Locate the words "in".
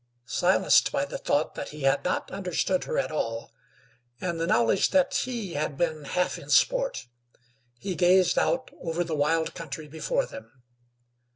6.39-6.49